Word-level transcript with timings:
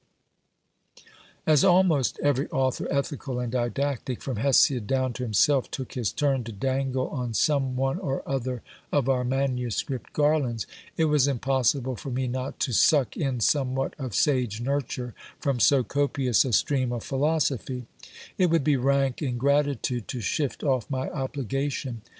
As 1.45 1.63
almost 1.63 2.17
every 2.23 2.47
author, 2.49 2.87
ethical 2.91 3.39
and 3.39 3.51
didactic, 3.51 4.19
from 4.19 4.37
Hesiod 4.37 4.87
down 4.87 5.13
to 5.13 5.21
himself, 5.23 5.69
took 5.69 5.93
his 5.93 6.11
turn 6.11 6.43
to 6.45 6.51
dangle 6.51 7.07
on 7.09 7.35
some 7.35 7.75
one 7.75 7.99
or 7.99 8.27
other 8.27 8.63
of 8.91 9.07
our 9.07 9.23
manuscript 9.23 10.11
garlands, 10.11 10.65
it 10.97 11.05
was 11.05 11.27
impossible 11.27 11.95
for 11.95 12.09
me 12.09 12.25
not 12.27 12.59
to 12.61 12.73
suck 12.73 13.15
in 13.15 13.41
somewhat 13.41 13.93
of 13.99 14.15
sage 14.15 14.59
nurture 14.59 15.13
from 15.39 15.59
so 15.59 15.83
copious 15.83 16.43
a 16.45 16.53
stream 16.53 16.91
of 16.91 17.03
philosophy: 17.03 17.85
it 18.39 18.47
would 18.49 18.63
be 18.63 18.77
rank 18.77 19.21
ingratitude 19.21 20.07
to 20.07 20.19
shift 20.19 20.63
off 20.63 20.89
my 20.89 21.11
obligation. 21.11 22.01